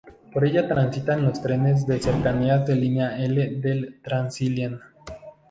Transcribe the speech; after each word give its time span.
Por 0.33 0.45
ella 0.45 0.67
transitan 0.67 1.23
los 1.23 1.43
trenes 1.43 1.85
de 1.85 1.99
cercanías 1.99 2.65
de 2.65 2.73
la 2.73 2.81
línea 2.81 3.23
L 3.23 3.59
del 3.61 4.01
Transilien. 4.01 4.79